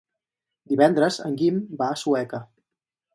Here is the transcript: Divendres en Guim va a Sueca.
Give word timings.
Divendres 0.71 1.19
en 1.27 1.37
Guim 1.41 1.59
va 1.83 1.91
a 1.91 1.99
Sueca. 2.05 2.41